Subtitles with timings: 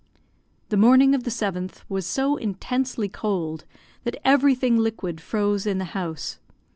[0.69, 3.65] The morning of the seventh was so intensely cold
[4.03, 6.39] that everything liquid froze in the house.